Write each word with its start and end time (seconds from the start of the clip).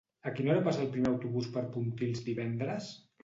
A 0.29 0.31
quina 0.37 0.51
hora 0.53 0.63
passa 0.67 0.81
el 0.85 0.89
primer 0.95 1.11
autobús 1.11 1.51
per 1.57 1.63
Pontils 1.77 2.25
divendres? 2.31 2.89